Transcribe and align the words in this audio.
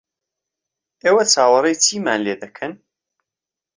ئێوە 1.03 1.23
چاوەڕێی 1.33 1.79
چیمان 1.83 2.19
لێ 2.25 2.35
دەکەن؟ 2.43 2.71